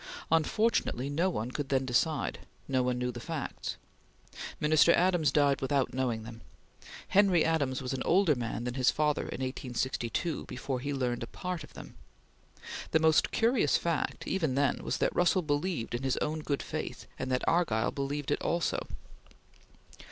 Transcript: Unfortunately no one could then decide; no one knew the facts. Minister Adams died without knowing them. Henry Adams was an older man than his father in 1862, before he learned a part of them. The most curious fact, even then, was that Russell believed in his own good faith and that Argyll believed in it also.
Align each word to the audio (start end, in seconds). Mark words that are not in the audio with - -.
Unfortunately 0.31 1.11
no 1.11 1.29
one 1.29 1.51
could 1.51 1.69
then 1.69 1.85
decide; 1.85 2.39
no 2.67 2.81
one 2.81 2.97
knew 2.97 3.11
the 3.11 3.19
facts. 3.19 3.75
Minister 4.59 4.91
Adams 4.93 5.31
died 5.31 5.61
without 5.61 5.93
knowing 5.93 6.23
them. 6.23 6.41
Henry 7.09 7.45
Adams 7.45 7.83
was 7.83 7.93
an 7.93 8.01
older 8.03 8.33
man 8.33 8.63
than 8.63 8.73
his 8.73 8.89
father 8.89 9.21
in 9.21 9.41
1862, 9.43 10.45
before 10.45 10.79
he 10.79 10.91
learned 10.91 11.21
a 11.21 11.27
part 11.27 11.63
of 11.63 11.75
them. 11.75 11.93
The 12.89 12.99
most 12.99 13.29
curious 13.29 13.77
fact, 13.77 14.25
even 14.27 14.55
then, 14.55 14.79
was 14.81 14.97
that 14.97 15.15
Russell 15.15 15.43
believed 15.43 15.93
in 15.93 16.01
his 16.01 16.17
own 16.17 16.39
good 16.39 16.63
faith 16.63 17.05
and 17.19 17.29
that 17.31 17.47
Argyll 17.47 17.91
believed 17.91 18.31
in 18.31 18.37
it 18.37 18.41
also. 18.41 18.79